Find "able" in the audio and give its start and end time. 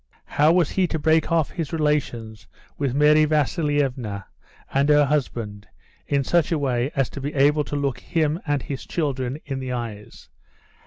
7.35-7.63